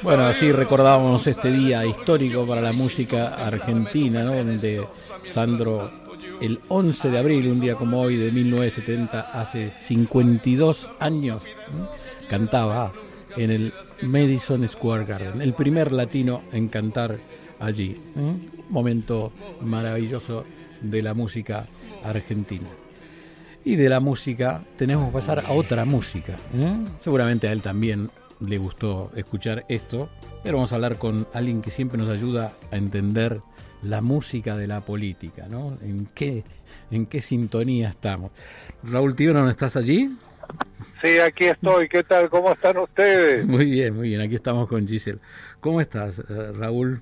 [0.00, 4.34] Bueno, así recordábamos este día histórico para la música argentina, ¿no?
[4.34, 4.84] donde
[5.22, 5.92] Sandro,
[6.40, 11.44] el 11 de abril, un día como hoy de 1970, hace 52 años,
[12.28, 12.92] cantaba
[13.36, 17.20] en el Madison Square Garden, el primer latino en cantar
[17.60, 17.96] allí.
[18.16, 20.44] Un momento maravilloso
[20.80, 21.68] de la música
[22.02, 22.68] argentina.
[23.64, 26.32] Y de la música tenemos que pasar a otra música.
[26.54, 26.76] ¿eh?
[26.98, 28.10] Seguramente a él también
[28.46, 30.08] le gustó escuchar esto,
[30.42, 33.40] pero vamos a hablar con alguien que siempre nos ayuda a entender
[33.82, 35.78] la música de la política, ¿no?
[35.82, 36.44] ¿En qué,
[36.90, 38.32] en qué sintonía estamos?
[38.82, 40.10] Raúl Tío, ¿no estás allí?
[41.02, 41.88] Sí, aquí estoy.
[41.88, 42.28] ¿Qué tal?
[42.30, 43.46] ¿Cómo están ustedes?
[43.46, 44.20] Muy bien, muy bien.
[44.20, 45.18] Aquí estamos con Giselle.
[45.60, 47.00] ¿Cómo estás, eh, Raúl?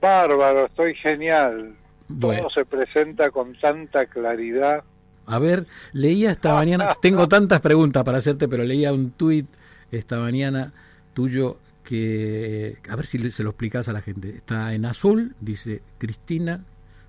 [0.00, 1.74] Bárbaro, estoy genial.
[2.20, 4.82] Todo se presenta con tanta claridad.
[5.26, 9.46] A ver, leía esta mañana, tengo tantas preguntas para hacerte, pero leía un tuit
[9.90, 10.72] esta mañana
[11.14, 14.28] tuyo que, a ver si se lo explicas a la gente.
[14.28, 16.64] Está en azul, dice Cristina,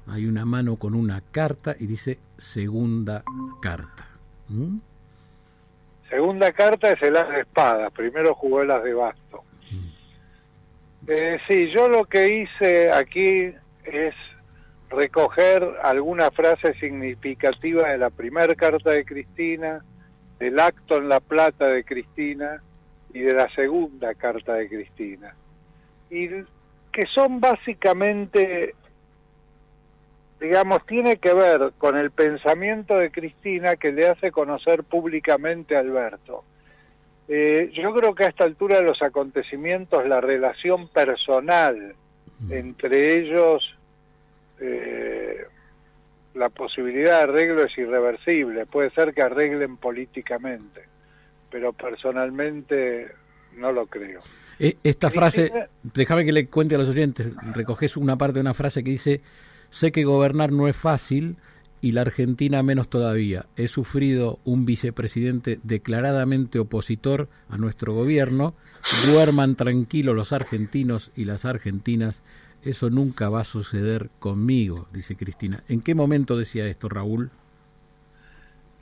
[0.08, 3.24] hay una mano con una carta y dice segunda
[3.62, 4.08] carta.
[4.50, 4.78] ¿Mm?
[6.09, 9.44] Segunda carta es el as de espadas, primero jugó el as de basto.
[9.72, 11.09] Mm.
[11.09, 13.54] Eh, sí, yo lo que hice aquí
[13.86, 14.16] es
[14.90, 19.86] recoger alguna frase significativa de la primera carta de Cristina,
[20.40, 22.62] del acto en La Plata de Cristina
[23.14, 25.36] y de la segunda carta de Cristina.
[26.09, 28.76] Y que son básicamente,
[30.40, 35.80] digamos, tiene que ver con el pensamiento de Cristina que le hace conocer públicamente a
[35.80, 36.44] Alberto.
[37.28, 41.96] Eh, yo creo que a esta altura de los acontecimientos la relación personal
[42.50, 43.78] entre ellos
[44.59, 45.46] eh,
[46.34, 48.66] la posibilidad de arreglo es irreversible.
[48.66, 50.85] Puede ser que arreglen políticamente,
[51.51, 53.12] pero personalmente
[53.57, 54.22] no lo creo.
[54.57, 55.51] E, esta frase,
[55.84, 59.22] déjame que le cuente a los oyentes, recoges una parte de una frase que dice,
[59.69, 61.38] sé que gobernar no es fácil
[61.81, 63.47] y la Argentina menos todavía.
[63.56, 68.53] He sufrido un vicepresidente declaradamente opositor a nuestro gobierno.
[69.07, 72.22] Duerman tranquilos los argentinos y las argentinas
[72.63, 75.63] eso nunca va a suceder conmigo, dice Cristina.
[75.67, 77.31] ¿En qué momento decía esto, Raúl?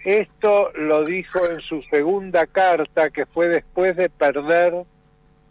[0.09, 4.73] Esto lo dijo en su segunda carta, que fue después de perder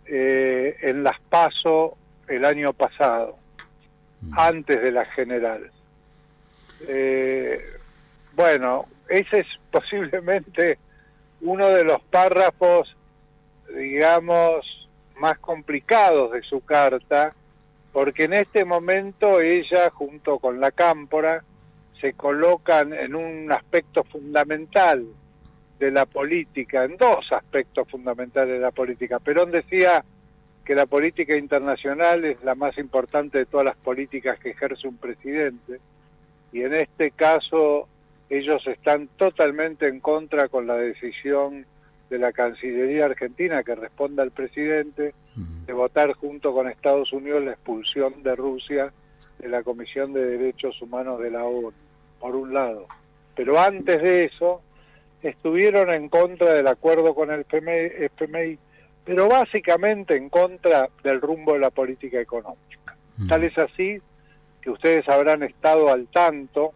[0.04, 1.96] eh, en las PASO
[2.26, 3.38] el año pasado,
[4.20, 4.36] mm.
[4.36, 5.70] antes de la general.
[6.88, 7.60] Eh,
[8.34, 10.80] bueno, ese es posiblemente
[11.42, 12.96] uno de los párrafos,
[13.72, 14.88] digamos,
[15.20, 17.32] más complicados de su carta,
[17.92, 21.44] porque en este momento ella, junto con la cámpora,
[22.00, 25.06] se colocan en un aspecto fundamental
[25.78, 29.19] de la política, en dos aspectos fundamentales de la política.
[29.19, 30.04] Perón decía
[30.64, 34.97] que la política internacional es la más importante de todas las políticas que ejerce un
[34.97, 35.81] presidente,
[36.53, 37.88] y en este caso
[38.28, 41.64] ellos están totalmente en contra con la decisión
[42.10, 45.14] de la Cancillería Argentina que responda al presidente
[45.66, 48.92] de votar junto con Estados Unidos la expulsión de Rusia
[49.38, 51.72] de la Comisión de Derechos Humanos de la ONU,
[52.18, 52.86] por un lado.
[53.34, 54.62] Pero antes de eso,
[55.22, 58.58] estuvieron en contra del acuerdo con el FMI,
[59.04, 62.96] pero básicamente en contra del rumbo de la política económica.
[63.28, 64.00] Tal es así
[64.60, 66.72] que ustedes habrán estado al tanto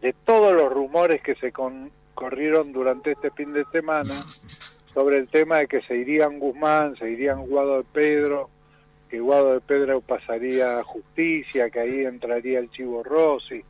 [0.00, 1.52] de todos los rumores que se
[2.14, 4.14] corrieron durante este fin de semana
[4.92, 8.50] sobre el tema de que se irían Guzmán, se irían Guado de Pedro,
[9.08, 13.62] que Guado de Pedro pasaría a justicia, que ahí entraría el Chivo Rossi,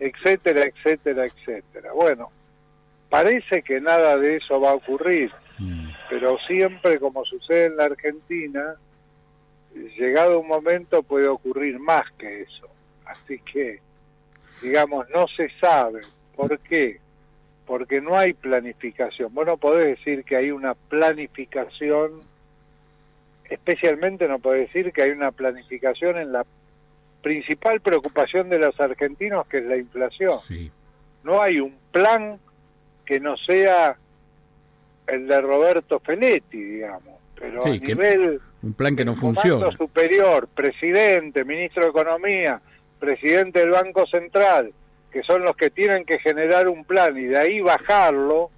[0.00, 1.92] etcétera, etcétera, etcétera.
[1.92, 2.30] Bueno,
[3.08, 5.90] parece que nada de eso va a ocurrir, mm.
[6.08, 8.76] pero siempre como sucede en la Argentina,
[9.96, 12.68] llegado un momento puede ocurrir más que eso.
[13.04, 13.80] Así que,
[14.62, 16.00] digamos, no se sabe.
[16.36, 17.00] ¿Por qué?
[17.68, 19.32] porque no hay planificación.
[19.34, 22.22] Vos no podés decir que hay una planificación,
[23.44, 26.46] especialmente no podés decir que hay una planificación en la
[27.22, 30.38] principal preocupación de los argentinos, que es la inflación.
[31.24, 32.38] No hay un plan
[33.04, 33.96] que no sea
[35.06, 39.70] el de Roberto Feletti, digamos, pero a nivel Un plan que no funciona.
[39.76, 42.60] superior, presidente, ministro de Economía,
[42.98, 44.72] presidente del Banco Central,
[45.10, 48.50] que son los que tienen que generar un plan y de ahí bajarlo,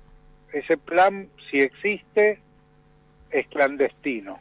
[0.53, 2.41] ese plan, si existe,
[3.31, 4.39] es clandestino.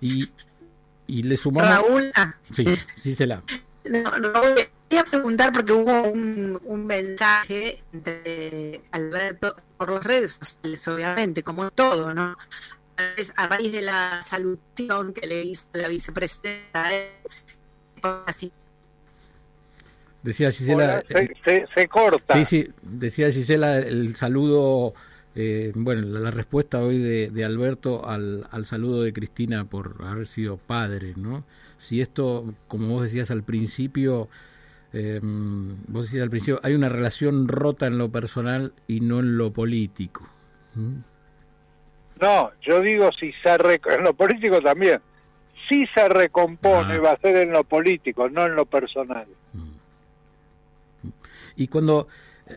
[0.00, 0.28] Y,
[1.06, 1.70] y le sumamos...
[1.70, 2.64] Raúl, ah, sí,
[2.96, 3.42] sí se la...
[3.84, 10.38] No, no, voy a preguntar porque hubo un, un mensaje de Alberto por las redes
[10.40, 12.36] sociales, obviamente, como todo, ¿no?
[13.36, 16.90] A raíz de la saludación que le hizo la vicepresidenta,
[18.26, 18.52] así
[20.24, 21.04] Decía Gisela.
[21.44, 22.34] se, se, corta.
[22.34, 24.94] Sí, sí, decía Gisela el saludo,
[25.36, 30.26] eh, bueno, la, respuesta hoy de, de Alberto al, al, saludo de Cristina por haber
[30.28, 31.44] sido padre, ¿no?
[31.76, 34.28] Si esto, como vos decías al principio,
[34.92, 39.36] eh, vos decías al principio, hay una relación rota en lo personal y no en
[39.36, 40.22] lo político.
[40.74, 40.98] ¿Mm?
[42.20, 45.00] No, yo digo si se en lo político también.
[45.68, 47.00] Si se recompone, ah.
[47.00, 49.26] va a ser en lo político, no en lo personal.
[49.52, 51.08] Mm.
[51.56, 52.06] Y cuando,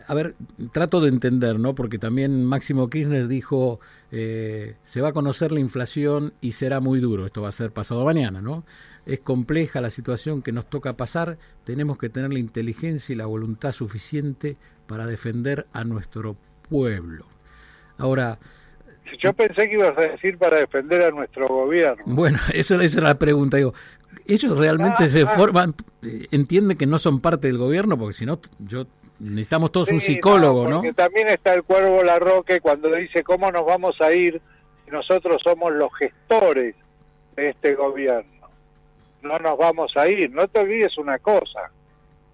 [0.06, 0.34] a ver,
[0.72, 1.74] trato de entender, ¿no?
[1.74, 3.80] Porque también Máximo Kirchner dijo,
[4.12, 7.72] eh, se va a conocer la inflación y será muy duro, esto va a ser
[7.72, 8.64] pasado mañana, ¿no?
[9.06, 13.26] Es compleja la situación que nos toca pasar, tenemos que tener la inteligencia y la
[13.26, 14.56] voluntad suficiente
[14.86, 16.36] para defender a nuestro
[16.68, 17.26] pueblo.
[17.96, 18.38] Ahora,
[19.22, 22.04] yo pensé que ibas a decir para defender a nuestro gobierno.
[22.06, 23.56] Bueno, esa, esa es la pregunta.
[23.56, 23.72] Digo,
[24.26, 25.26] ellos realmente ah, se ah.
[25.26, 28.86] forman, eh, entienden que no son parte del gobierno, porque si no, yo
[29.18, 30.82] necesitamos todos un psicólogo, ¿no?
[30.94, 34.40] También está el cuervo Larroque cuando dice cómo nos vamos a ir
[34.84, 36.74] si nosotros somos los gestores
[37.36, 38.48] de este gobierno.
[39.22, 40.30] No nos vamos a ir.
[40.30, 41.70] No te olvides una cosa.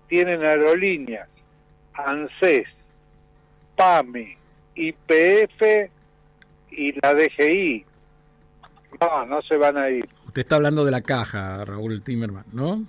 [0.08, 1.28] Tienen aerolíneas,
[1.94, 2.68] ANSES,
[3.76, 4.36] PAMI,
[4.74, 5.90] IPF
[6.70, 7.86] y la DGI.
[9.00, 10.08] No, no se van a ir.
[10.26, 12.84] Usted está hablando de la caja, Raúl Timerman, ¿no?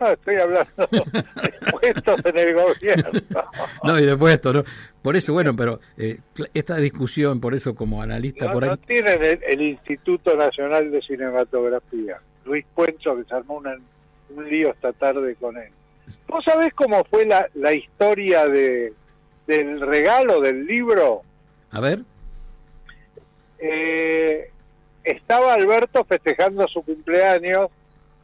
[0.00, 3.20] No, estoy hablando de puestos en el gobierno.
[3.84, 4.64] No, y de puestos, ¿no?
[5.02, 6.18] Por eso, bueno, pero eh,
[6.54, 8.70] esta discusión, por eso como analista por ahí...
[8.70, 12.18] No tienen el, Instituto Nacional de Cinematografía.
[12.44, 15.70] Luis Puencho, que se armó un lío esta tarde con él.
[16.26, 18.92] ¿Vos sabés cómo fue la, la historia de,
[19.46, 21.22] del regalo del libro?
[21.70, 22.00] A ver.
[23.58, 24.50] Eh,
[25.04, 27.70] estaba Alberto festejando su cumpleaños,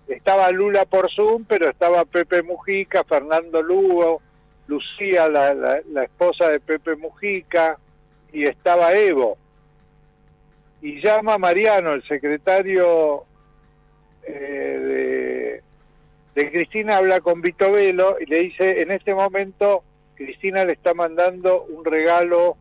[0.09, 4.21] estaba Lula por Zoom, pero estaba Pepe Mujica, Fernando Lugo,
[4.67, 7.79] Lucía, la, la, esposa de Pepe Mujica,
[8.33, 9.37] y estaba Evo.
[10.83, 13.25] Y llama Mariano, el secretario
[14.23, 15.63] eh,
[16.35, 19.83] de, de Cristina, habla con Vito Velo y le dice, en este momento
[20.15, 22.57] Cristina le está mandando un regalo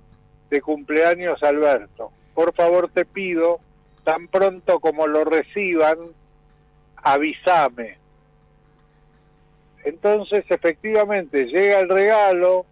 [0.49, 2.11] de cumpleaños a Alberto.
[2.33, 3.59] Por favor te pido
[4.03, 5.97] tan pronto como lo reciban,
[7.03, 7.97] avísame.
[9.83, 12.65] Entonces, efectivamente, llega el regalo,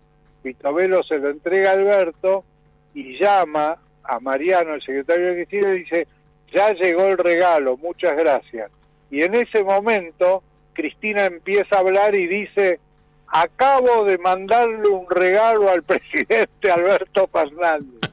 [0.43, 2.45] Vitovelo se lo entrega a Alberto
[2.93, 6.07] y llama a Mariano, el secretario de Cristina, y dice,
[6.53, 8.71] ya llegó el regalo, muchas gracias.
[9.09, 10.41] Y en ese momento,
[10.73, 12.79] Cristina empieza a hablar y dice,
[13.27, 18.09] acabo de mandarle un regalo al presidente Alberto Fernández.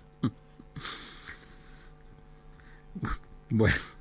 [3.50, 3.98] Bueno.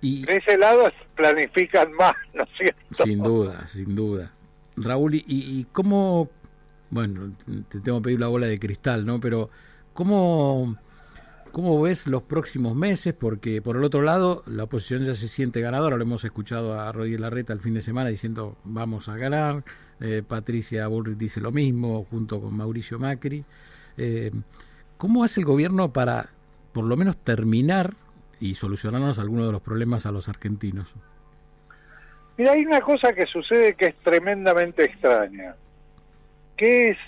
[0.00, 3.04] Y, de ese lado planifican más, ¿no es cierto?
[3.04, 4.32] Sin duda, sin duda.
[4.76, 6.30] Raúl, ¿y, y cómo,
[6.90, 7.32] bueno,
[7.68, 9.18] te tengo que pedir la bola de cristal, ¿no?
[9.20, 9.50] Pero,
[9.92, 10.76] ¿cómo,
[11.50, 13.14] ¿cómo ves los próximos meses?
[13.14, 15.96] Porque, por el otro lado, la oposición ya se siente ganadora.
[15.96, 19.64] Lo hemos escuchado a Rodríguez Larreta el fin de semana diciendo, vamos a ganar.
[20.00, 23.44] Eh, Patricia Bullrich dice lo mismo, junto con Mauricio Macri.
[23.96, 24.30] Eh,
[24.96, 26.28] ¿Cómo hace el gobierno para,
[26.72, 27.94] por lo menos, terminar
[28.40, 30.94] y solucionarnos algunos de los problemas a los argentinos?
[32.36, 35.56] Mira, hay una cosa que sucede que es tremendamente extraña,
[36.56, 36.98] que es,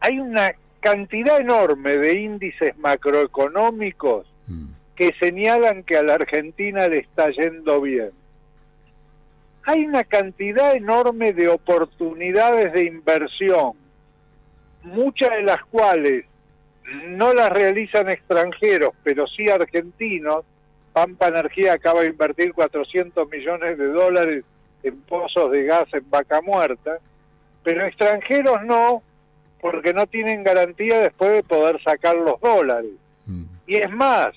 [0.00, 4.66] hay una cantidad enorme de índices macroeconómicos mm.
[4.96, 8.10] que señalan que a la Argentina le está yendo bien.
[9.64, 13.72] Hay una cantidad enorme de oportunidades de inversión,
[14.82, 16.24] muchas de las cuales
[17.08, 20.44] no las realizan extranjeros, pero sí argentinos.
[20.92, 24.44] Pampa Energía acaba de invertir 400 millones de dólares
[24.82, 26.98] en pozos de gas en Vaca Muerta,
[27.62, 29.02] pero extranjeros no,
[29.60, 32.92] porque no tienen garantía después de poder sacar los dólares.
[33.26, 33.44] Mm.
[33.66, 34.30] Y es más,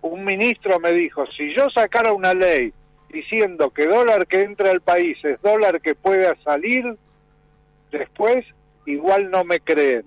[0.00, 2.72] un ministro me dijo, si yo sacara una ley
[3.10, 6.96] diciendo que dólar que entra al país es dólar que pueda salir,
[7.90, 8.44] después
[8.86, 10.04] igual no me creen.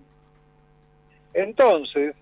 [1.36, 2.16] Entonces,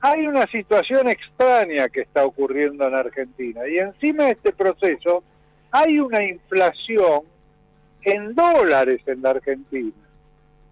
[0.00, 5.22] hay una situación extraña que está ocurriendo en Argentina y encima de este proceso
[5.70, 7.22] hay una inflación
[8.02, 9.92] en dólares en la Argentina,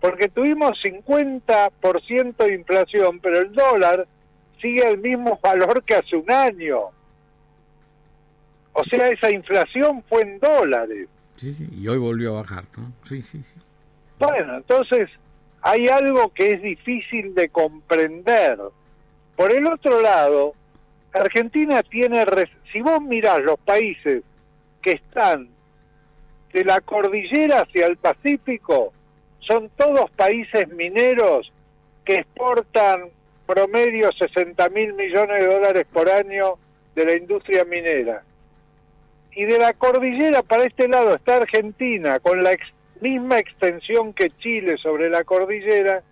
[0.00, 4.06] porque tuvimos 50% de inflación, pero el dólar
[4.60, 6.80] sigue el mismo valor que hace un año.
[8.72, 11.08] O sea, esa inflación fue en dólares.
[11.36, 12.92] Sí, sí, y hoy volvió a bajar, ¿no?
[13.04, 13.60] Sí, sí, sí.
[14.18, 15.10] Bueno, entonces
[15.66, 18.58] hay algo que es difícil de comprender.
[19.34, 20.52] Por el otro lado,
[21.10, 22.22] Argentina tiene,
[22.70, 24.22] si vos mirás los países
[24.82, 25.48] que están
[26.52, 28.92] de la cordillera hacia el Pacífico,
[29.40, 31.50] son todos países mineros
[32.04, 33.08] que exportan
[33.46, 36.58] promedio 60 mil millones de dólares por año
[36.94, 38.22] de la industria minera.
[39.32, 42.52] Y de la cordillera para este lado está Argentina, con la
[43.00, 46.02] misma extensión que Chile sobre la cordillera,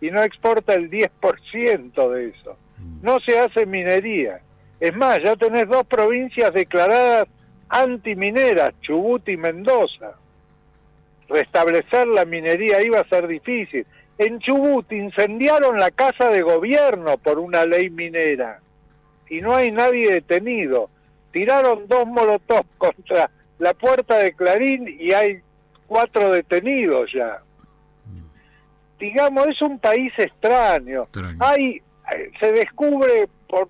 [0.00, 2.56] y no exporta el 10% de eso.
[2.78, 3.04] Mm.
[3.06, 4.40] No se hace minería.
[4.80, 7.28] Es más, ya tenés dos provincias declaradas
[7.68, 10.14] antimineras, Chubut y Mendoza.
[11.28, 13.86] Restablecer la minería va a ser difícil.
[14.18, 18.60] En Chubut incendiaron la casa de gobierno por una ley minera
[19.30, 20.90] y no hay nadie detenido.
[21.32, 25.40] Tiraron dos molotov contra la puerta de Clarín y hay
[25.92, 27.42] cuatro detenidos ya.
[28.98, 31.06] Digamos, es un país extraño.
[31.38, 31.82] Hay,
[32.40, 33.68] se descubre por,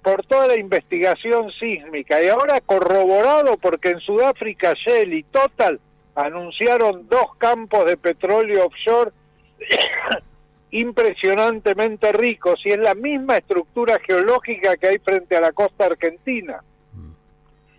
[0.00, 5.80] por toda la investigación sísmica y ahora corroborado porque en Sudáfrica Shell y Total
[6.14, 9.10] anunciaron dos campos de petróleo offshore
[10.70, 16.62] impresionantemente ricos y es la misma estructura geológica que hay frente a la costa argentina,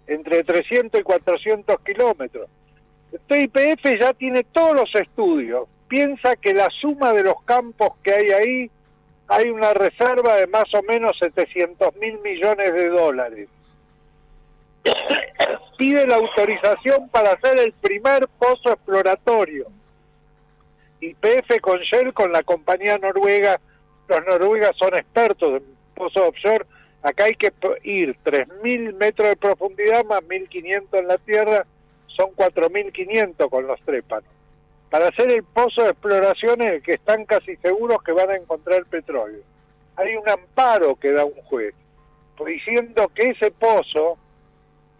[0.07, 2.49] entre 300 y 400 kilómetros.
[3.27, 8.29] TIPF ya tiene todos los estudios, piensa que la suma de los campos que hay
[8.29, 8.71] ahí,
[9.27, 13.49] hay una reserva de más o menos 700 mil millones de dólares.
[15.77, 19.67] Pide la autorización para hacer el primer pozo exploratorio
[21.13, 23.59] PF con Shell, con la compañía noruega,
[24.07, 26.65] los noruegas son expertos en pozos offshore,
[27.03, 27.53] acá hay que
[27.83, 31.65] ir 3.000 metros de profundidad más 1.500 en la tierra,
[32.15, 34.29] son 4.500 con los trépanos.
[34.89, 39.41] Para hacer el pozo de exploraciones que están casi seguros que van a encontrar petróleo.
[39.97, 41.73] Hay un amparo que da un juez,
[42.45, 44.17] diciendo que ese pozo,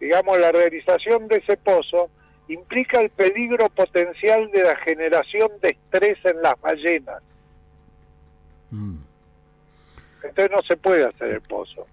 [0.00, 2.10] digamos la realización de ese pozo,
[2.48, 7.22] implica el peligro potencial de la generación de estrés en las ballenas.
[8.70, 8.96] Mm.
[10.22, 11.86] Entonces no se puede hacer el pozo.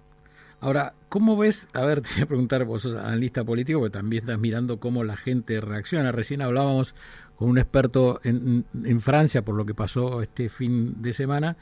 [0.64, 1.68] Ahora, ¿cómo ves?
[1.74, 5.04] A ver, te voy a preguntar, vos sos analista político, porque también estás mirando cómo
[5.04, 6.14] la gente reacciona.
[6.14, 6.96] Recién hablábamos
[7.36, 11.58] con un experto en, en Francia por lo que pasó este fin de semana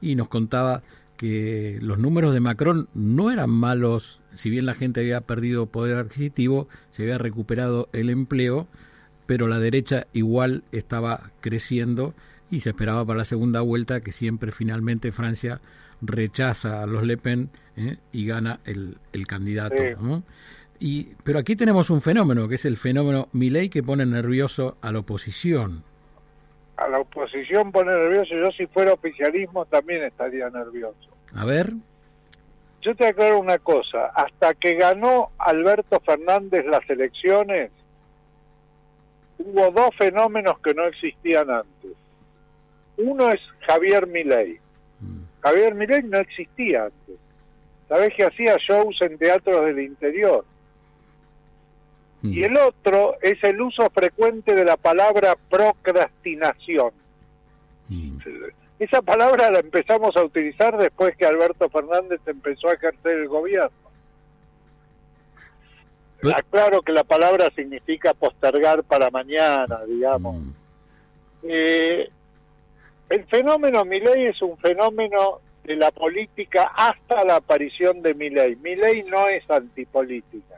[0.00, 0.82] y nos contaba
[1.18, 5.98] que los números de Macron no eran malos, si bien la gente había perdido poder
[5.98, 8.68] adquisitivo, se había recuperado el empleo,
[9.26, 12.14] pero la derecha igual estaba creciendo
[12.50, 15.60] y se esperaba para la segunda vuelta que siempre finalmente Francia
[16.00, 17.96] rechaza a los Le Pen ¿eh?
[18.12, 19.76] y gana el, el candidato.
[20.78, 24.92] Y, pero aquí tenemos un fenómeno, que es el fenómeno Milley que pone nervioso a
[24.92, 25.82] la oposición
[26.76, 31.08] a la oposición pone nervioso, yo si fuera oficialismo también estaría nervioso.
[31.34, 31.72] A ver.
[32.82, 37.70] Yo te aclaro una cosa, hasta que ganó Alberto Fernández las elecciones,
[39.38, 41.92] hubo dos fenómenos que no existían antes.
[42.98, 44.60] Uno es Javier Milei.
[45.46, 45.48] Mm.
[45.48, 47.16] Javier Milei no existía antes.
[47.88, 50.44] Sabés que hacía shows en teatros del interior
[52.32, 56.90] y el otro es el uso frecuente de la palabra procrastinación.
[58.78, 63.70] Esa palabra la empezamos a utilizar después que Alberto Fernández empezó a ejercer el gobierno.
[66.50, 70.36] Claro que la palabra significa postergar para mañana, digamos.
[70.36, 70.50] Mm.
[71.44, 72.10] Eh,
[73.10, 78.56] el fenómeno Milei es un fenómeno de la política hasta la aparición de Milei.
[78.56, 80.56] Milei no es antipolítica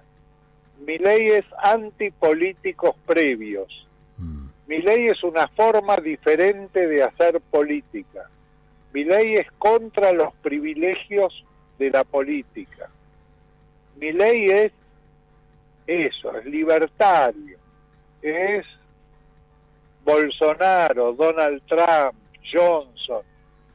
[0.88, 3.86] mi ley es antipolíticos previos.
[4.16, 4.46] Mm.
[4.66, 8.28] Mi ley es una forma diferente de hacer política.
[8.92, 11.44] Mi ley es contra los privilegios
[11.78, 12.88] de la política.
[13.96, 14.72] Mi ley es
[15.86, 17.58] eso, es libertario,
[18.22, 18.64] es
[20.04, 22.14] Bolsonaro, Donald Trump,
[22.52, 23.22] Johnson,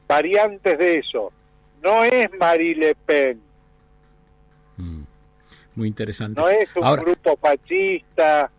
[0.06, 1.32] variantes de eso.
[1.82, 3.40] No es Marie Le Pen,
[5.76, 6.40] muy interesante.
[6.40, 8.50] No es un grupo fascista,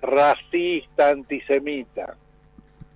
[0.00, 2.16] racista, antisemita.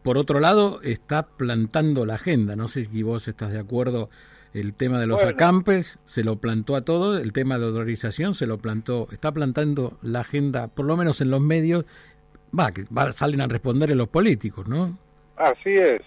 [0.03, 2.57] Por otro lado, está plantando la agenda.
[2.57, 4.11] No sé si vos estás de acuerdo
[4.53, 8.37] el tema de los acampes se lo plantó a todo, el tema de la dolarización
[8.37, 11.85] se lo plantó, está plantando la agenda, por lo menos en los medios,
[12.57, 14.97] va, que salen a responder en los políticos, ¿no?
[15.37, 16.03] Así es.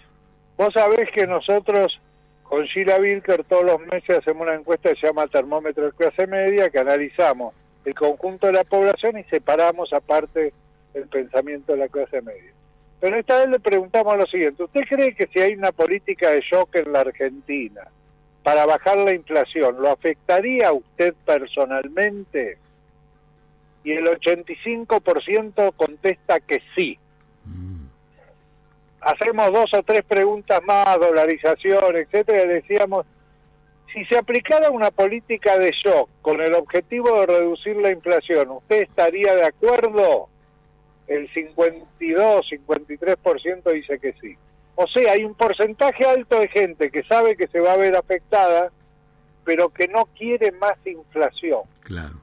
[0.58, 2.00] Vos sabés que nosotros
[2.42, 6.26] con Sheila Wilker todos los meses hacemos una encuesta que se llama Termómetro de Clase
[6.26, 10.52] Media, que analizamos el conjunto de la población y separamos aparte
[10.94, 12.52] el pensamiento de la clase media.
[13.00, 16.40] Pero esta vez le preguntamos lo siguiente, ¿usted cree que si hay una política de
[16.40, 17.82] shock en la Argentina
[18.42, 22.58] para bajar la inflación, ¿lo afectaría a usted personalmente?
[23.84, 26.98] Y el 85% contesta que sí.
[29.00, 33.06] Hacemos dos o tres preguntas más, dolarización, etcétera, y decíamos,
[33.92, 38.82] si se aplicara una política de shock con el objetivo de reducir la inflación, ¿usted
[38.82, 40.28] estaría de acuerdo?
[41.08, 44.36] el 52, 53% dice que sí.
[44.76, 47.96] O sea, hay un porcentaje alto de gente que sabe que se va a ver
[47.96, 48.70] afectada,
[49.44, 51.62] pero que no quiere más inflación.
[51.80, 52.20] Claro.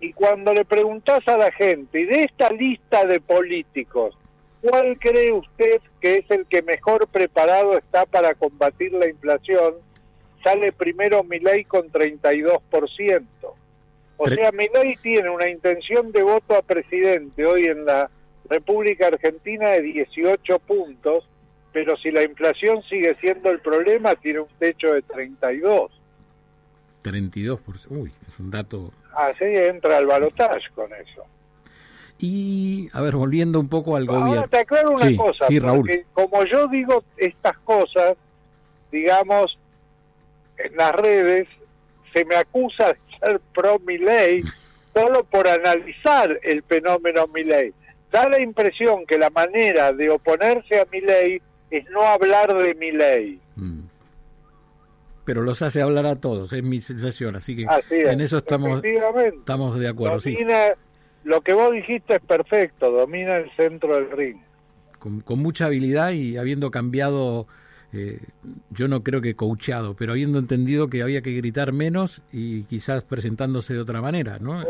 [0.00, 4.16] Y cuando le preguntas a la gente, y de esta lista de políticos,
[4.64, 9.74] ¿cuál cree usted que es el que mejor preparado está para combatir la inflación?
[10.42, 13.26] Sale primero Milei con 32%.
[14.16, 18.10] O sea, Milei tiene una intención de voto a presidente hoy en la
[18.48, 21.28] República Argentina de 18 puntos,
[21.72, 25.90] pero si la inflación sigue siendo el problema, tiene un techo de 32.
[27.02, 28.92] 32%, uy, es un dato...
[29.14, 31.26] Así entra al balotaje con eso.
[32.18, 34.34] Y, a ver, volviendo un poco al gobierno.
[34.34, 38.16] Ahora te aclaro una cosa, porque como yo digo estas cosas,
[38.92, 39.58] digamos,
[40.56, 41.48] en las redes,
[42.12, 44.42] se me acusa de ser pro Milei
[44.94, 47.72] solo por analizar el fenómeno Milei.
[48.12, 53.40] Da la impresión que la manera de oponerse a Milei es no hablar de Milei.
[53.56, 53.80] Mm.
[55.24, 59.78] Pero los hace hablar a todos, es mi sensación, así que en eso estamos, estamos
[59.80, 60.20] de acuerdo.
[61.24, 64.36] Lo que vos dijiste es perfecto, domina el centro del ring.
[64.98, 67.46] con mucha habilidad y habiendo cambiado
[67.96, 68.18] eh,
[68.70, 73.04] yo no creo que coachado, pero habiendo entendido que había que gritar menos y quizás
[73.04, 74.62] presentándose de otra manera, ¿no?
[74.62, 74.66] Sí,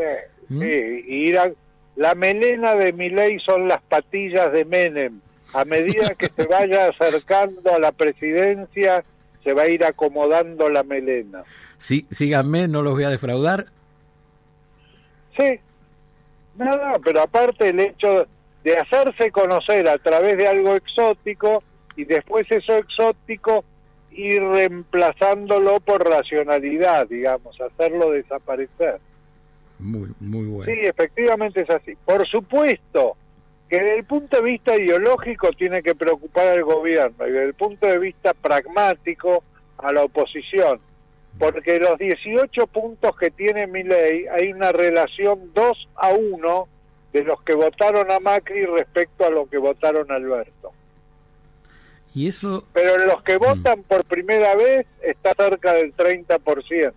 [0.49, 0.63] ¿Mm?
[0.63, 1.31] y
[1.95, 5.21] la melena de mi ley son las patillas de Menem.
[5.53, 9.03] A medida que se vaya acercando a la presidencia,
[9.43, 11.43] se va a ir acomodando la melena.
[11.77, 13.65] Sí, síganme, no los voy a defraudar.
[15.35, 15.59] Sí,
[16.57, 18.27] nada, pero aparte el hecho
[18.63, 21.63] de hacerse conocer a través de algo exótico,
[21.95, 23.63] y después eso exótico
[24.11, 28.99] ir reemplazándolo por racionalidad, digamos, hacerlo desaparecer.
[29.79, 30.71] Muy, muy bueno.
[30.71, 31.95] Sí, efectivamente es así.
[32.05, 33.17] Por supuesto
[33.69, 37.53] que desde el punto de vista ideológico tiene que preocupar al gobierno y desde el
[37.55, 39.43] punto de vista pragmático
[39.77, 40.79] a la oposición,
[41.39, 46.67] porque los 18 puntos que tiene mi ley hay una relación 2 a 1
[47.13, 50.71] de los que votaron a Macri respecto a los que votaron a Alberto.
[52.13, 52.65] Y eso...
[52.73, 53.39] Pero los que mm.
[53.39, 56.93] votan por primera vez está cerca del 30%.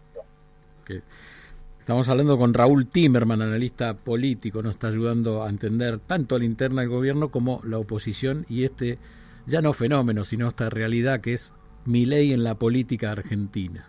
[1.81, 6.83] Estamos hablando con Raúl Timerman, analista político, nos está ayudando a entender tanto la interna
[6.83, 8.99] del gobierno como la oposición y este
[9.47, 11.53] ya no fenómeno, sino esta realidad que es
[11.89, 13.89] mi ley en la política argentina.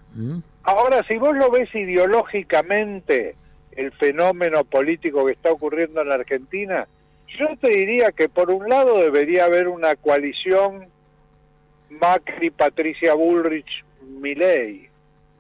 [0.64, 3.36] Ahora, si vos lo ves ideológicamente,
[3.74, 6.88] el fenómeno político que está ocurriendo en la Argentina,
[7.38, 10.88] yo te diría que por un lado debería haber una coalición
[11.90, 13.84] Macri, Patricia Bullrich,
[14.22, 14.90] Milei.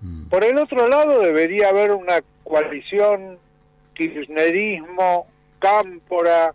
[0.02, 0.26] Mm.
[0.28, 3.38] Por el otro lado debería haber una coalición
[3.93, 5.28] kirchnerismo,
[5.60, 6.54] cámpora,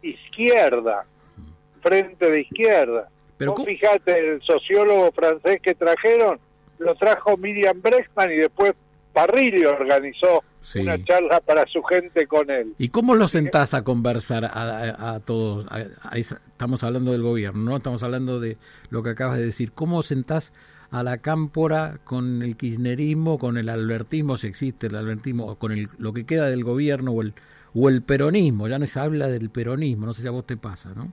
[0.00, 1.04] izquierda,
[1.36, 1.80] mm.
[1.82, 3.10] frente de izquierda.
[3.52, 6.38] Pero fíjate, el sociólogo francés que trajeron,
[6.78, 8.74] lo trajo Miriam Brexman y después
[9.12, 10.42] Parrillo organizó
[10.74, 12.74] una charla para su gente con él.
[12.78, 15.66] ¿Y cómo lo sentás a conversar a, todos?
[16.12, 17.76] estamos hablando del gobierno, ¿no?
[17.76, 18.56] Estamos hablando de
[18.90, 19.72] lo que acabas de decir.
[19.72, 20.52] ¿Cómo sentás
[20.90, 25.88] a la cámpora con el kirchnerismo, con el albertismo, si existe el albertismo, con el,
[25.98, 27.34] lo que queda del gobierno o el,
[27.74, 28.66] o el peronismo?
[28.66, 31.12] Ya no se habla del peronismo, no sé si a vos te pasa, ¿no?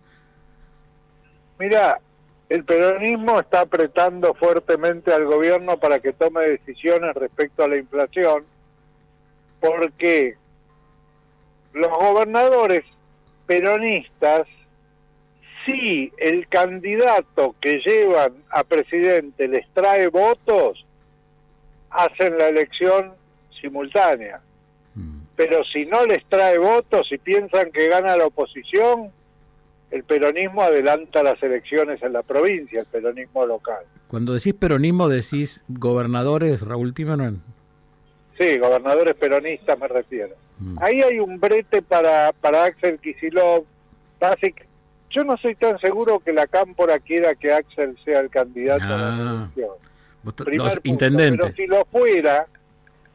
[1.59, 1.99] Mira,
[2.51, 8.43] el peronismo está apretando fuertemente al gobierno para que tome decisiones respecto a la inflación,
[9.61, 10.35] porque
[11.71, 12.81] los gobernadores
[13.45, 14.47] peronistas,
[15.65, 20.85] si el candidato que llevan a presidente les trae votos,
[21.89, 23.13] hacen la elección
[23.61, 24.41] simultánea.
[24.95, 25.21] Mm.
[25.37, 29.09] Pero si no les trae votos y piensan que gana la oposición,
[29.91, 33.83] el peronismo adelanta las elecciones en la provincia, el peronismo local.
[34.07, 37.41] Cuando decís peronismo, decís gobernadores, Raúl Timerman.
[38.39, 40.35] Sí, gobernadores peronistas me refiero.
[40.59, 40.77] Mm.
[40.81, 43.65] Ahí hay un brete para, para Axel Kisilov.
[44.19, 44.65] Basic.
[45.09, 48.97] Yo no soy tan seguro que la Cámpora quiera que Axel sea el candidato a
[48.97, 49.49] la ah.
[49.53, 49.75] elección.
[50.23, 52.47] Pero si lo fuera,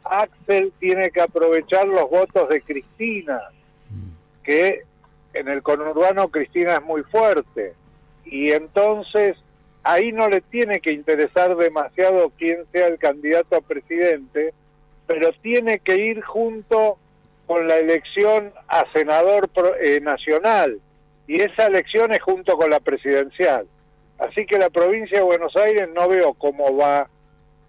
[0.04, 3.40] Axel tiene que aprovechar los votos de Cristina,
[3.90, 4.42] mm.
[4.44, 4.85] que
[5.38, 7.74] en el conurbano Cristina es muy fuerte.
[8.24, 9.36] Y entonces
[9.82, 14.52] ahí no le tiene que interesar demasiado quién sea el candidato a presidente,
[15.06, 16.98] pero tiene que ir junto
[17.46, 19.48] con la elección a senador
[19.80, 20.80] eh, nacional
[21.28, 23.66] y esa elección es junto con la presidencial.
[24.18, 27.08] Así que la provincia de Buenos Aires no veo cómo va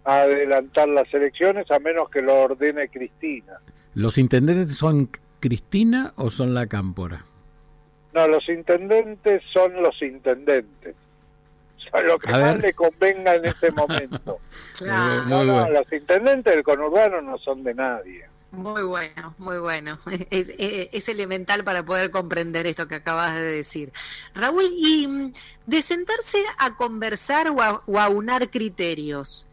[0.06, 3.60] a adelantar las elecciones a menos que lo ordene Cristina.
[3.94, 7.26] ¿Los intendentes son Cristina o son la Cámpora?
[8.18, 10.96] No, los intendentes son los intendentes.
[12.04, 14.40] lo que más le convenga en este momento.
[14.82, 18.26] no, no, los intendentes del conurbano no son de nadie.
[18.50, 20.00] Muy bueno, muy bueno.
[20.32, 23.94] Es, es, elemental para poder comprender esto que acabas de decir.
[24.34, 25.34] Raúl, y mm,
[25.68, 29.46] de sentarse a conversar o a, unar criterios,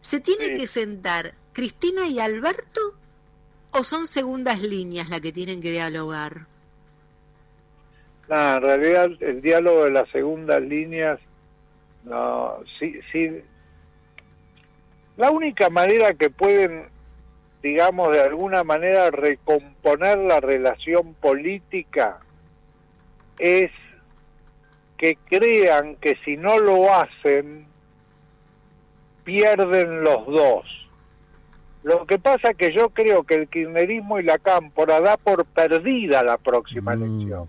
[0.00, 2.80] ¿se tiene que sentar Cristina y Alberto
[3.72, 6.46] o son segundas líneas las que tienen que dialogar?
[8.28, 11.20] No, en realidad el diálogo de las segundas líneas,
[12.04, 13.42] no, sí, sí.
[15.16, 16.94] La única manera que pueden
[17.64, 22.18] digamos, de alguna manera recomponer la relación política
[23.38, 23.70] es
[24.98, 27.66] que crean que si no lo hacen,
[29.24, 30.66] pierden los dos.
[31.84, 35.46] Lo que pasa es que yo creo que el kirchnerismo y la cámpora da por
[35.46, 37.02] perdida la próxima mm.
[37.02, 37.48] elección.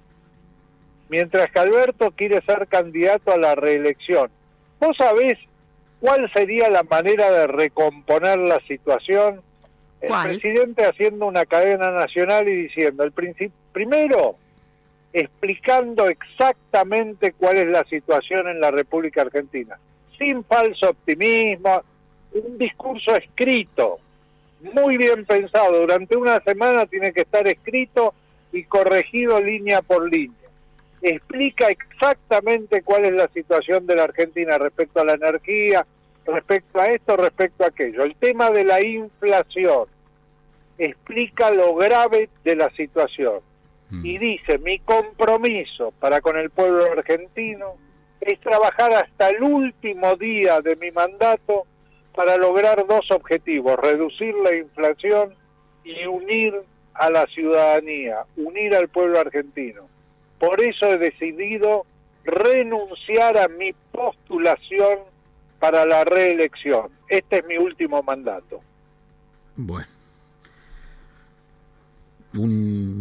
[1.09, 4.29] Mientras que Alberto quiere ser candidato a la reelección.
[4.79, 5.33] ¿Vos sabés
[5.99, 9.41] cuál sería la manera de recomponer la situación?
[10.01, 13.11] el presidente haciendo una cadena nacional y diciendo, el
[13.71, 14.35] primero,
[15.13, 19.77] explicando exactamente cuál es la situación en la República Argentina,
[20.17, 21.81] sin falso optimismo,
[22.33, 23.99] un discurso escrito,
[24.73, 28.13] muy bien pensado, durante una semana tiene que estar escrito
[28.51, 30.44] y corregido línea por línea.
[31.07, 35.85] Explica exactamente cuál es la situación de la Argentina respecto a la energía,
[36.25, 38.03] respecto a esto, respecto a aquello.
[38.03, 39.85] El tema de la inflación,
[40.79, 43.41] explica lo grave de la situación
[43.91, 44.03] mm.
[44.03, 47.75] y dice, mi compromiso para con el pueblo argentino
[48.19, 51.67] es trabajar hasta el último día de mi mandato
[52.15, 55.35] para lograr dos objetivos, reducir la inflación
[55.83, 56.55] y unir
[56.95, 59.87] a la ciudadanía, unir al pueblo argentino.
[60.39, 61.85] Por eso he decidido
[62.23, 64.99] renunciar a mi postulación
[65.59, 66.89] para la reelección.
[67.07, 68.61] Este es mi último mandato.
[69.55, 69.87] Bueno.
[72.37, 72.94] Un...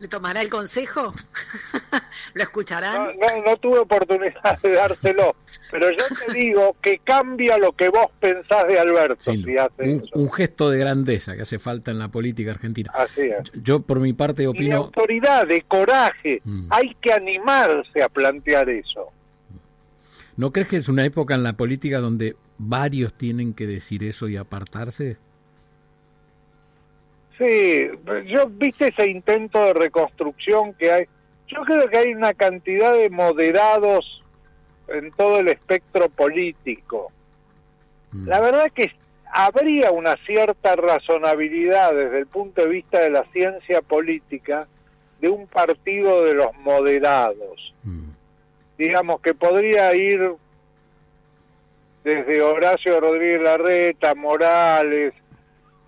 [0.00, 1.12] ¿Le tomará el consejo?
[2.34, 3.16] ¿Lo escucharán?
[3.44, 5.34] No, tuve oportunidad de dárselo,
[5.72, 9.32] pero yo te digo que cambia lo que vos pensás de Alberto.
[10.14, 12.92] un, gesto de grandeza que hace falta en la política argentina.
[12.94, 13.50] Así es.
[13.62, 14.68] Yo, por mi parte opino...
[14.68, 16.40] de autoridad, de coraje.
[16.44, 16.68] Mm.
[16.70, 19.08] Hay que animarse a plantear eso.
[20.36, 24.28] ¿No crees que es una época en la política donde varios tienen que decir eso
[24.28, 25.16] y apartarse?
[27.38, 27.88] Sí,
[28.26, 31.04] yo viste ese intento de reconstrucción que hay.
[31.46, 34.22] Yo creo que hay una cantidad de moderados
[34.88, 37.12] en todo el espectro político.
[38.12, 38.28] Mm.
[38.28, 38.92] La verdad es que
[39.32, 44.66] habría una cierta razonabilidad desde el punto de vista de la ciencia política
[45.20, 47.74] de un partido de los moderados.
[47.84, 48.10] Mm.
[48.78, 50.34] Digamos que podría ir
[52.04, 55.14] desde Horacio Rodríguez Larreta, Morales,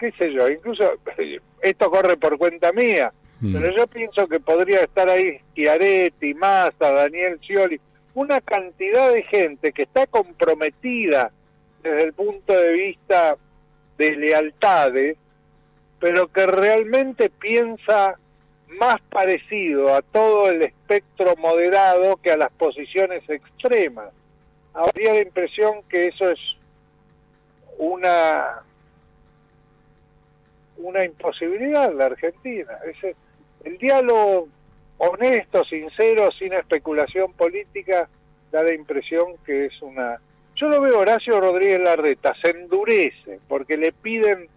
[0.01, 0.95] qué sé yo, incluso
[1.63, 3.53] esto corre por cuenta mía, mm.
[3.53, 7.79] pero yo pienso que podría estar ahí Schiaretti, Massa, Daniel Scioli,
[8.15, 11.31] una cantidad de gente que está comprometida
[11.83, 13.37] desde el punto de vista
[13.99, 15.17] de lealtades,
[16.01, 18.17] pero que realmente piensa
[18.69, 24.09] más parecido a todo el espectro moderado que a las posiciones extremas.
[24.73, 26.39] Habría la impresión que eso es
[27.79, 28.63] una
[30.83, 32.79] una imposibilidad en la Argentina.
[32.85, 33.15] Ese,
[33.65, 34.49] el diálogo
[34.99, 38.09] honesto, sincero, sin especulación política,
[38.51, 40.21] da la impresión que es una...
[40.57, 44.49] Yo lo veo Horacio Rodríguez Larreta, se endurece porque le piden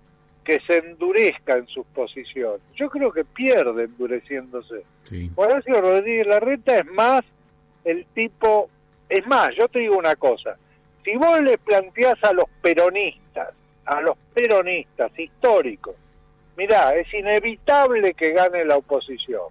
[0.43, 2.61] que se endurezca en sus posiciones.
[2.75, 4.83] Yo creo que pierde endureciéndose.
[5.35, 7.21] Horacio Rodríguez Larreta es más
[7.85, 8.69] el tipo,
[9.07, 10.57] es más, yo te digo una cosa,
[11.03, 13.49] si vos le planteás a los peronistas,
[13.85, 15.95] a los peronistas históricos,
[16.57, 19.43] mirá, es inevitable que gane la oposición.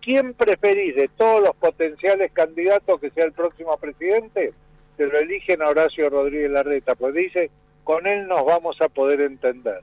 [0.00, 4.52] ¿Quién preferís de todos los potenciales candidatos que sea el próximo presidente?
[4.96, 7.50] Se lo eligen a Horacio Rodríguez Larreta, pues dice,
[7.84, 9.80] con él nos vamos a poder entender.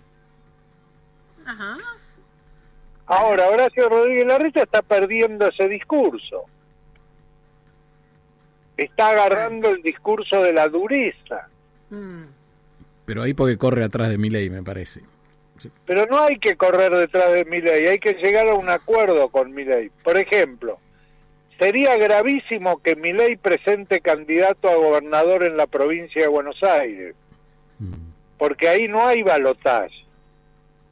[3.06, 6.46] Ahora, Horacio Rodríguez Larreta está perdiendo ese discurso.
[8.76, 11.48] Está agarrando el discurso de la dureza.
[11.90, 12.24] Mm.
[13.06, 15.02] Pero ahí porque corre atrás de mi ley, me parece.
[15.86, 19.30] Pero no hay que correr detrás de mi ley, hay que llegar a un acuerdo
[19.30, 19.90] con mi ley.
[20.04, 20.80] Por ejemplo,
[21.60, 27.16] sería gravísimo que mi ley presente candidato a gobernador en la provincia de Buenos Aires,
[27.80, 27.94] mm.
[28.38, 30.08] porque ahí no hay balotaje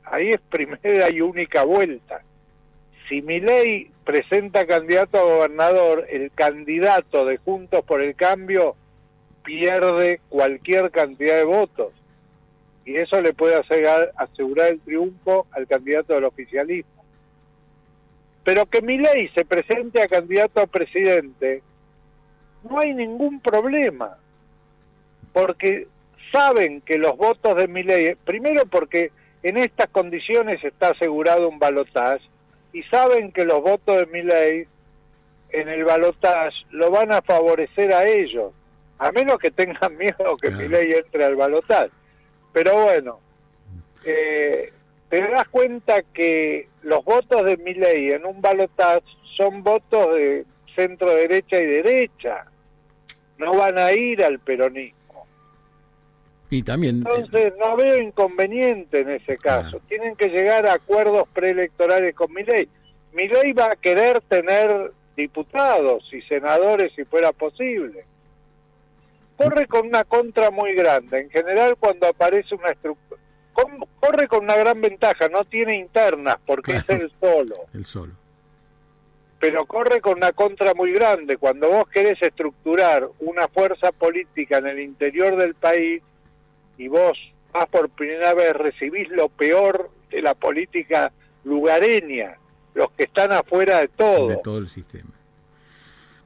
[0.05, 2.21] ahí es primera y única vuelta.
[3.09, 8.75] Si mi ley presenta candidato a gobernador, el candidato de Juntos por el Cambio
[9.43, 11.93] pierde cualquier cantidad de votos.
[12.85, 17.03] Y eso le puede asegurar el triunfo al candidato del oficialismo.
[18.43, 21.63] Pero que mi ley se presente a candidato a presidente,
[22.69, 24.17] no hay ningún problema.
[25.33, 25.87] Porque
[26.31, 31.59] saben que los votos de mi ley, primero porque en estas condiciones está asegurado un
[31.59, 32.23] balotaje
[32.73, 34.67] y saben que los votos de mi ley
[35.49, 38.51] en el balotaje lo van a favorecer a ellos,
[38.99, 41.89] a menos que tengan miedo que mi ley entre al balotaje.
[42.55, 43.19] Pero bueno,
[44.05, 44.71] eh,
[45.09, 49.03] te das cuenta que los votos de mi ley en un balotaje
[49.35, 52.45] son votos de centro derecha y derecha,
[53.37, 55.27] no van a ir al peronismo.
[56.49, 56.99] Y también...
[57.05, 59.81] Entonces no veo inconveniente en ese caso.
[59.89, 62.69] Tienen que llegar a acuerdos preelectorales con mi ley.
[63.11, 68.05] Mi ley va a querer tener diputados y senadores si fuera posible.
[69.37, 71.21] Corre con una contra muy grande.
[71.21, 73.21] En general cuando aparece una estructura...
[73.99, 77.55] Corre con una gran ventaja, no tiene internas porque es el solo.
[77.73, 78.13] El solo.
[79.39, 81.37] Pero corre con una contra muy grande.
[81.37, 86.01] Cuando vos querés estructurar una fuerza política en el interior del país,
[86.77, 87.17] y vos
[87.53, 91.11] vas por primera vez, recibís lo peor de la política
[91.43, 92.37] lugareña,
[92.73, 94.27] los que están afuera de todo.
[94.29, 95.14] De todo el sistema.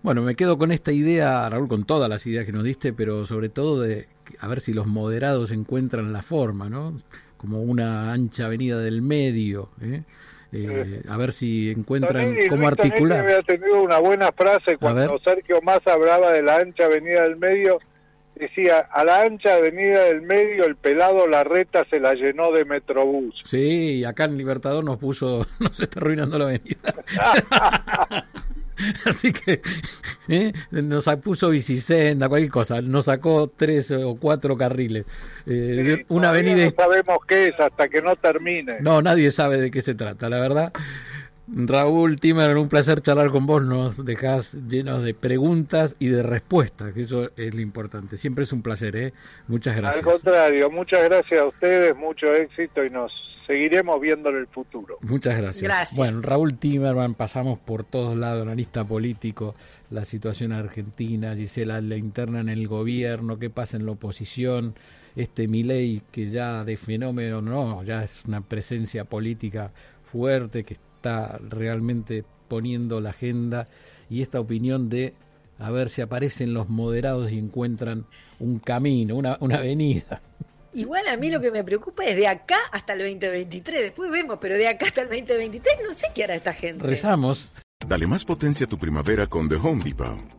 [0.02, 3.26] Bueno, me quedo con esta idea, Raúl, con todas las ideas que nos diste, pero
[3.26, 4.08] sobre todo de
[4.40, 6.98] a ver si los moderados encuentran la forma, ¿no?
[7.38, 10.04] Como una ancha avenida del medio, ¿eh?
[10.52, 13.24] Eh, a ver si encuentran cómo articular.
[13.24, 17.80] había tenido una buena frase cuando Sergio Más hablaba de la ancha avenida del medio
[18.40, 23.36] decía, a la ancha avenida del medio el pelado Larreta se la llenó de Metrobús.
[23.46, 26.94] Sí, acá en Libertador nos puso, nos está arruinando la avenida.
[29.06, 29.62] Así que
[30.28, 30.54] ¿eh?
[30.72, 32.82] nos puso bicisenda, cualquier cosa.
[32.82, 35.06] Nos sacó tres o cuatro carriles.
[35.46, 36.66] Eh, una avenida.
[36.66, 38.78] No sabemos qué es hasta que no termine.
[38.82, 40.74] No, nadie sabe de qué se trata, la verdad.
[41.52, 43.64] Raúl Timer, un placer charlar con vos.
[43.64, 48.18] Nos dejás llenos de preguntas y de respuestas, que eso es lo importante.
[48.18, 49.14] Siempre es un placer, ¿eh?
[49.48, 50.06] Muchas gracias.
[50.06, 53.12] Al contrario, muchas gracias a ustedes, mucho éxito y nos
[53.50, 55.00] seguiremos viendo en el futuro.
[55.02, 55.64] Muchas gracias.
[55.64, 55.98] gracias.
[55.98, 59.56] Bueno, Raúl Timerman, pasamos por todos lados, analista político,
[59.90, 64.76] la situación argentina, Gisela, la interna en el gobierno, qué pasa en la oposición,
[65.16, 69.72] este Milei que ya de fenómeno no, ya es una presencia política
[70.04, 73.68] fuerte que está realmente poniendo la agenda
[74.12, 75.16] y esta opinión de
[75.58, 78.06] a ver si aparecen los moderados y encuentran
[78.38, 80.22] un camino, una, una avenida.
[80.74, 84.38] Igual a mí lo que me preocupa es de acá hasta el 2023, después vemos,
[84.40, 86.86] pero de acá hasta el 2023 no sé qué hará esta gente.
[86.86, 87.52] Rezamos.
[87.88, 90.39] Dale más potencia a tu primavera con The Home Depot.